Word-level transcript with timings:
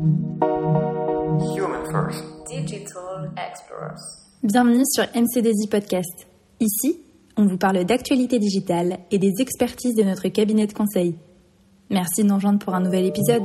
Human 0.00 1.84
First. 1.90 2.22
Digital 2.48 3.32
Explorers. 3.36 3.98
Bienvenue 4.44 4.84
sur 4.86 5.02
MCDZ 5.12 5.68
Podcast. 5.68 6.28
Ici, 6.60 7.00
on 7.36 7.46
vous 7.46 7.56
parle 7.56 7.84
d'actualité 7.84 8.38
digitale 8.38 8.98
et 9.10 9.18
des 9.18 9.32
expertises 9.40 9.96
de 9.96 10.04
notre 10.04 10.28
cabinet 10.28 10.68
de 10.68 10.72
conseil. 10.72 11.16
Merci 11.90 12.22
de 12.22 12.28
nous 12.28 12.36
rejoindre 12.36 12.60
pour 12.60 12.76
un 12.76 12.80
nouvel 12.80 13.06
épisode. 13.06 13.42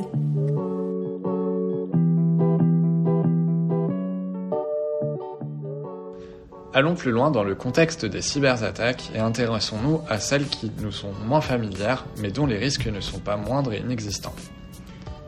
Allons 6.76 6.94
plus 6.94 7.12
loin 7.12 7.32
dans 7.32 7.44
le 7.44 7.56
contexte 7.56 8.06
des 8.06 8.22
cyberattaques 8.22 9.10
et 9.16 9.20
intéressons-nous 9.20 10.02
à 10.08 10.20
celles 10.20 10.46
qui 10.46 10.72
nous 10.84 10.92
sont 10.92 11.14
moins 11.26 11.42
familières, 11.42 12.06
mais 12.22 12.30
dont 12.30 12.46
les 12.46 12.60
risques 12.60 12.86
ne 12.86 13.00
sont 13.00 13.20
pas 13.20 13.38
moindres 13.38 13.74
et 13.74 13.80
inexistants. 13.80 14.36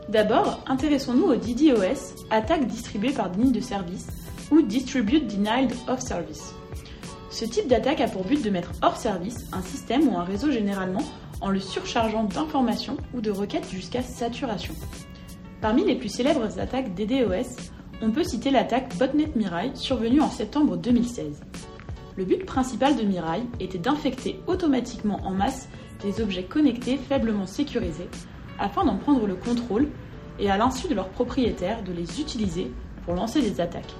D'abord, 0.08 0.60
intéressons-nous 0.68 1.24
au 1.24 1.34
DDoS, 1.34 2.14
attaque 2.30 2.68
distribuée 2.68 3.10
par 3.10 3.28
déni 3.28 3.50
de 3.50 3.60
service, 3.60 4.06
ou 4.52 4.62
Distribute 4.62 5.26
Denied 5.26 5.72
of 5.88 5.98
Service. 5.98 6.54
Ce 7.28 7.44
type 7.44 7.66
d'attaque 7.66 8.00
a 8.00 8.06
pour 8.06 8.22
but 8.24 8.42
de 8.42 8.50
mettre 8.50 8.70
hors 8.82 8.96
service 8.96 9.48
un 9.52 9.62
système 9.62 10.08
ou 10.08 10.16
un 10.16 10.22
réseau 10.22 10.52
généralement 10.52 11.02
en 11.40 11.48
le 11.48 11.58
surchargeant 11.58 12.22
d'informations 12.22 12.96
ou 13.14 13.20
de 13.20 13.32
requêtes 13.32 13.68
jusqu'à 13.68 14.02
saturation. 14.02 14.74
Parmi 15.60 15.84
les 15.84 15.96
plus 15.96 16.08
célèbres 16.08 16.60
attaques 16.60 16.94
DDoS, 16.94 17.56
on 18.00 18.12
peut 18.12 18.22
citer 18.22 18.50
l'attaque 18.50 18.96
Botnet 18.98 19.32
Mirai 19.34 19.72
survenue 19.74 20.20
en 20.20 20.30
septembre 20.30 20.76
2016. 20.76 21.40
Le 22.16 22.24
but 22.24 22.46
principal 22.46 22.94
de 22.94 23.02
Mirai 23.02 23.42
était 23.58 23.78
d'infecter 23.78 24.38
automatiquement 24.46 25.20
en 25.24 25.32
masse 25.32 25.68
des 26.00 26.20
objets 26.22 26.44
connectés 26.44 26.96
faiblement 26.96 27.46
sécurisés 27.46 28.08
afin 28.58 28.84
d'en 28.84 28.96
prendre 28.96 29.26
le 29.26 29.34
contrôle 29.34 29.88
et 30.38 30.50
à 30.50 30.56
l'insu 30.56 30.88
de 30.88 30.94
leurs 30.94 31.08
propriétaires 31.08 31.82
de 31.82 31.92
les 31.92 32.20
utiliser 32.20 32.70
pour 33.04 33.14
lancer 33.14 33.40
des 33.40 33.60
attaques. 33.60 33.94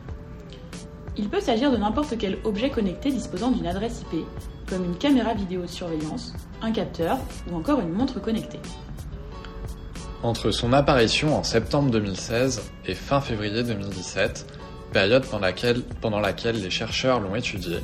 Il 1.16 1.28
peut 1.28 1.40
s'agir 1.40 1.70
de 1.70 1.76
n'importe 1.76 2.18
quel 2.18 2.38
objet 2.44 2.70
connecté 2.70 3.10
disposant 3.10 3.50
d'une 3.50 3.66
adresse 3.66 4.02
IP, 4.02 4.24
comme 4.68 4.84
une 4.84 4.96
caméra 4.96 5.32
vidéo 5.32 5.66
surveillance, 5.66 6.34
un 6.60 6.72
capteur 6.72 7.18
ou 7.50 7.56
encore 7.56 7.80
une 7.80 7.92
montre 7.92 8.20
connectée. 8.20 8.60
Entre 10.22 10.50
son 10.50 10.72
apparition 10.72 11.36
en 11.36 11.42
septembre 11.42 11.90
2016 11.90 12.70
et 12.86 12.94
fin 12.94 13.20
février 13.20 13.62
2017, 13.62 14.46
période 14.92 15.24
pendant 15.24 15.46
laquelle, 15.46 15.82
pendant 16.00 16.20
laquelle 16.20 16.60
les 16.60 16.70
chercheurs 16.70 17.20
l'ont 17.20 17.34
étudié, 17.34 17.78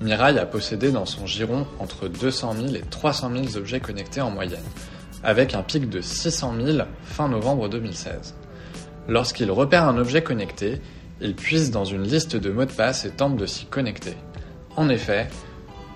Mirai 0.00 0.38
a 0.38 0.46
possédé 0.46 0.92
dans 0.92 1.04
son 1.04 1.26
giron 1.26 1.66
entre 1.78 2.08
200 2.08 2.54
000 2.54 2.74
et 2.74 2.80
300 2.80 3.30
000 3.34 3.56
objets 3.56 3.80
connectés 3.80 4.22
en 4.22 4.30
moyenne, 4.30 4.64
avec 5.22 5.54
un 5.54 5.62
pic 5.62 5.88
de 5.88 6.00
600 6.00 6.54
000 6.64 6.78
fin 7.04 7.28
novembre 7.28 7.68
2016. 7.68 8.34
Lorsqu'il 9.08 9.50
repère 9.50 9.88
un 9.88 9.98
objet 9.98 10.22
connecté, 10.22 10.80
il 11.20 11.34
puise 11.34 11.70
dans 11.70 11.84
une 11.84 12.02
liste 12.02 12.36
de 12.36 12.50
mots 12.50 12.64
de 12.64 12.72
passe 12.72 13.04
et 13.04 13.10
tente 13.10 13.36
de 13.36 13.46
s'y 13.46 13.66
connecter. 13.66 14.16
En 14.76 14.88
effet, 14.88 15.28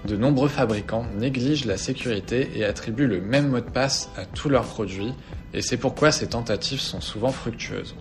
de 0.05 0.17
nombreux 0.17 0.49
fabricants 0.49 1.07
négligent 1.17 1.65
la 1.65 1.79
sécurité 1.79 2.51
et 2.55 2.65
attribuent 2.65 3.07
le 3.07 3.21
même 3.21 3.49
mot 3.49 3.61
de 3.61 3.71
passe 3.71 4.11
à 4.19 4.27
tous 4.27 4.49
leurs 4.49 4.65
produits, 4.65 5.15
et 5.55 5.63
c'est 5.63 5.79
pourquoi 5.79 6.13
ces 6.13 6.29
tentatives 6.29 6.81
sont 6.81 7.01
souvent 7.01 7.31
fructueuses. 7.31 7.95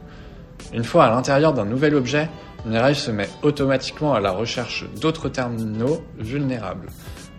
Une 0.74 0.84
fois 0.84 1.06
à 1.06 1.12
l'intérieur 1.12 1.54
d'un 1.54 1.66
nouvel 1.66 1.96
objet, 1.96 2.30
Mirai 2.66 2.94
se 2.94 3.12
met 3.12 3.30
automatiquement 3.42 4.14
à 4.14 4.20
la 4.20 4.32
recherche 4.32 4.86
d'autres 5.00 5.30
terminaux 5.30 6.04
vulnérables. 6.18 6.88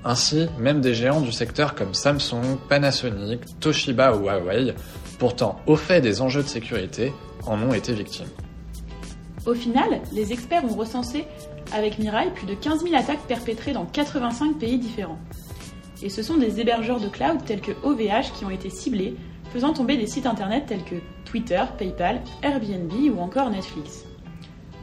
Ainsi, 0.06 0.48
même 0.58 0.83
des 0.83 0.92
géants 0.92 1.22
du 1.22 1.33
secteur 1.33 1.74
comme 1.74 1.94
Samsung, 1.94 2.58
Panasonic, 2.69 3.41
Toshiba 3.58 4.14
ou 4.14 4.24
Huawei, 4.24 4.74
pourtant 5.19 5.60
au 5.66 5.77
fait 5.77 6.02
des 6.02 6.20
enjeux 6.20 6.42
de 6.42 6.48
sécurité, 6.48 7.12
en 7.47 7.62
ont 7.62 7.72
été 7.72 7.94
victimes. 7.94 8.28
Au 9.47 9.55
final, 9.55 10.00
les 10.12 10.32
experts 10.32 10.64
ont 10.64 10.75
recensé 10.75 11.25
avec 11.72 11.98
Mirai 11.98 12.30
plus 12.34 12.47
de 12.47 12.55
15 12.55 12.82
000 12.82 12.94
attaques 12.94 13.27
perpétrées 13.27 13.72
dans 13.72 13.86
85 13.86 14.58
pays 14.58 14.78
différents. 14.78 15.19
Et 16.03 16.10
ce 16.10 16.22
sont 16.22 16.37
des 16.37 16.60
hébergeurs 16.60 17.00
de 17.00 17.09
cloud 17.09 17.43
tels 17.47 17.62
que 17.62 17.72
OVH 17.82 18.32
qui 18.37 18.44
ont 18.44 18.50
été 18.50 18.69
ciblés, 18.69 19.16
faisant 19.53 19.72
tomber 19.72 19.97
des 19.97 20.06
sites 20.06 20.26
internet 20.26 20.64
tels 20.66 20.84
que 20.84 20.97
Twitter, 21.25 21.62
PayPal, 21.78 22.20
Airbnb 22.43 22.93
ou 23.14 23.20
encore 23.20 23.48
Netflix. 23.48 24.04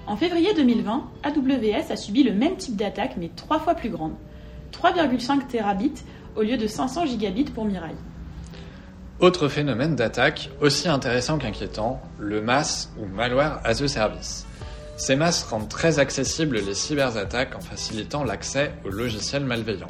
En 0.07 0.15
février 0.15 0.53
2020, 0.55 1.03
AWS 1.23 1.91
a 1.91 1.95
subi 1.95 2.23
le 2.23 2.33
même 2.33 2.55
type 2.55 2.75
d'attaque 2.75 3.17
mais 3.17 3.29
trois 3.35 3.59
fois 3.59 3.75
plus 3.75 3.89
grande, 3.89 4.13
3,5 4.71 5.47
terabits 5.47 6.03
au 6.35 6.41
lieu 6.41 6.57
de 6.57 6.67
500 6.67 7.05
gigabits 7.05 7.45
pour 7.45 7.65
Mirai. 7.65 7.95
Autre 9.19 9.47
phénomène 9.47 9.95
d'attaque 9.95 10.49
aussi 10.61 10.89
intéressant 10.89 11.37
qu'inquiétant, 11.37 12.01
le 12.17 12.41
MAS 12.41 12.89
ou 12.99 13.05
Malware 13.05 13.61
as 13.63 13.81
a 13.81 13.87
Service. 13.87 14.47
Ces 14.97 15.15
masses 15.15 15.43
rendent 15.43 15.69
très 15.69 15.99
accessibles 15.99 16.57
les 16.57 16.73
cyberattaques 16.73 17.55
en 17.55 17.59
facilitant 17.59 18.23
l'accès 18.23 18.71
aux 18.85 18.89
logiciels 18.89 19.45
malveillants. 19.45 19.87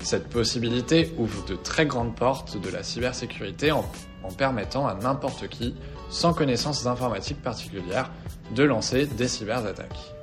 Cette 0.00 0.28
possibilité 0.28 1.12
ouvre 1.18 1.44
de 1.46 1.54
très 1.54 1.86
grandes 1.86 2.14
portes 2.14 2.60
de 2.60 2.70
la 2.70 2.82
cybersécurité 2.82 3.72
en, 3.72 3.84
en 4.22 4.30
permettant 4.30 4.86
à 4.86 4.94
n'importe 4.94 5.48
qui, 5.48 5.74
sans 6.10 6.32
connaissances 6.32 6.86
informatiques 6.86 7.42
particulières, 7.42 8.10
de 8.54 8.62
lancer 8.62 9.06
des 9.06 9.28
cyberattaques. 9.28 10.14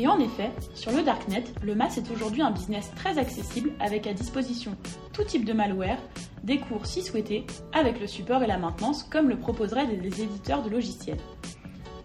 Et 0.00 0.06
en 0.06 0.18
effet, 0.18 0.50
sur 0.74 0.92
le 0.92 1.02
Darknet, 1.02 1.44
le 1.62 1.74
MAS 1.74 1.98
est 1.98 2.10
aujourd'hui 2.10 2.40
un 2.40 2.50
business 2.50 2.90
très 2.96 3.18
accessible 3.18 3.72
avec 3.80 4.06
à 4.06 4.14
disposition 4.14 4.74
tout 5.12 5.24
type 5.24 5.44
de 5.44 5.52
malware, 5.52 5.98
des 6.42 6.56
cours 6.56 6.86
si 6.86 7.02
souhaités, 7.02 7.44
avec 7.74 8.00
le 8.00 8.06
support 8.06 8.42
et 8.42 8.46
la 8.46 8.56
maintenance 8.56 9.02
comme 9.02 9.28
le 9.28 9.36
proposeraient 9.36 9.86
des 9.86 10.22
éditeurs 10.22 10.62
de 10.62 10.70
logiciels. 10.70 11.20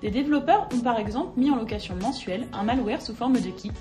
Des 0.02 0.12
développeurs 0.12 0.68
ont 0.76 0.82
par 0.82 1.00
exemple 1.00 1.40
mis 1.40 1.50
en 1.50 1.56
location 1.56 1.96
mensuelle 1.96 2.50
un 2.52 2.64
malware 2.64 3.02
sous 3.02 3.16
forme 3.16 3.40
de 3.40 3.50
kit 3.50 3.72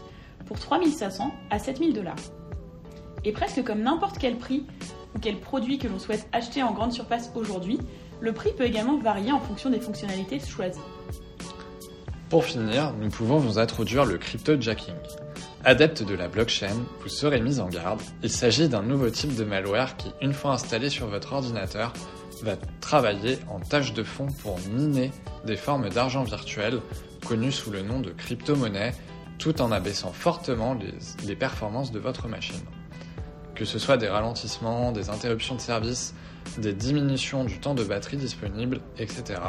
pour 0.47 0.61
3500 0.61 1.33
à 1.51 1.59
7000 1.59 1.93
dollars. 1.93 2.15
Et 3.25 3.33
presque 3.33 3.65
comme 3.65 3.83
n'importe 3.83 4.19
quel 4.19 4.39
prix 4.39 4.65
ou 5.17 5.19
quel 5.19 5.41
produit 5.41 5.79
que 5.79 5.89
l'on 5.89 5.99
souhaite 5.99 6.29
acheter 6.31 6.63
en 6.63 6.71
grande 6.71 6.93
surface 6.93 7.33
aujourd'hui, 7.35 7.81
le 8.21 8.33
prix 8.33 8.53
peut 8.57 8.65
également 8.65 8.97
varier 8.97 9.33
en 9.33 9.41
fonction 9.41 9.71
des 9.71 9.81
fonctionnalités 9.81 10.39
choisies. 10.39 10.79
Pour 12.35 12.47
finir, 12.47 12.93
nous 13.01 13.11
pouvons 13.11 13.39
vous 13.39 13.61
introduire 13.61 14.05
le 14.05 14.19
cryptojacking. 14.19 14.97
Adepte 15.65 16.03
de 16.03 16.17
la 16.17 16.27
blockchain, 16.27 16.75
vous 17.01 17.09
serez 17.09 17.41
mis 17.41 17.61
en 17.61 17.69
garde. 17.69 18.03
Il 18.25 18.29
s'agit 18.29 18.69
d'un 18.69 18.83
nouveau 18.83 19.09
type 19.09 19.37
de 19.37 19.45
malware 19.45 19.97
qui, 19.97 20.11
une 20.21 20.33
fois 20.33 20.55
installé 20.55 20.91
sur 20.91 21.07
votre 21.07 21.33
ordinateur, 21.35 21.93
va 22.43 22.57
travailler 22.81 23.39
en 23.49 23.61
tâche 23.61 23.93
de 23.93 24.03
fond 24.03 24.27
pour 24.43 24.59
miner 24.69 25.13
des 25.45 25.55
formes 25.55 25.89
d'argent 25.91 26.25
virtuel 26.25 26.81
connues 27.25 27.53
sous 27.53 27.71
le 27.71 27.83
nom 27.83 28.01
de 28.01 28.11
crypto-monnaie, 28.11 28.95
tout 29.39 29.63
en 29.63 29.71
abaissant 29.71 30.11
fortement 30.11 30.75
les, 30.75 30.93
les, 31.25 31.37
performances 31.37 31.93
de 31.93 32.01
votre 32.01 32.27
machine. 32.27 32.65
Que 33.55 33.65
ce 33.65 33.79
soit 33.79 33.97
des 33.97 34.09
ralentissements, 34.09 34.91
des 34.91 35.09
interruptions 35.09 35.55
de 35.55 35.61
service, 35.61 36.17
des 36.59 36.73
diminutions 36.73 37.45
du 37.45 37.61
temps 37.61 37.75
de 37.75 37.85
batterie 37.85 38.17
disponible, 38.17 38.81
etc., 38.99 39.41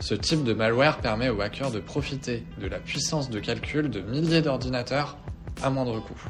ce 0.00 0.14
type 0.14 0.44
de 0.44 0.52
malware 0.52 1.00
permet 1.00 1.28
aux 1.28 1.40
hackers 1.40 1.70
de 1.70 1.80
profiter 1.80 2.44
de 2.60 2.66
la 2.66 2.78
puissance 2.78 3.30
de 3.30 3.40
calcul 3.40 3.90
de 3.90 4.00
milliers 4.00 4.42
d'ordinateurs 4.42 5.16
à 5.62 5.70
moindre 5.70 6.00
coût. 6.00 6.20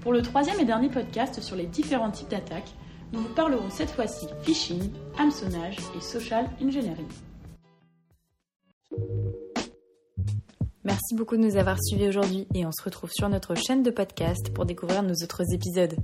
Pour 0.00 0.12
le 0.12 0.22
troisième 0.22 0.58
et 0.58 0.64
dernier 0.64 0.88
podcast 0.88 1.40
sur 1.40 1.56
les 1.56 1.66
différents 1.66 2.10
types 2.10 2.28
d'attaques, 2.28 2.72
nous 3.12 3.20
vous 3.20 3.34
parlerons 3.34 3.70
cette 3.70 3.90
fois-ci 3.90 4.26
phishing, 4.42 4.90
hameçonnage 5.18 5.76
et 5.96 6.00
social 6.00 6.48
engineering. 6.62 7.06
Merci 10.84 11.14
beaucoup 11.14 11.36
de 11.36 11.42
nous 11.42 11.56
avoir 11.56 11.76
suivis 11.80 12.08
aujourd'hui 12.08 12.48
et 12.54 12.66
on 12.66 12.72
se 12.72 12.82
retrouve 12.82 13.10
sur 13.12 13.28
notre 13.28 13.54
chaîne 13.54 13.82
de 13.82 13.90
podcast 13.90 14.52
pour 14.52 14.66
découvrir 14.66 15.02
nos 15.02 15.14
autres 15.14 15.42
épisodes. 15.54 15.94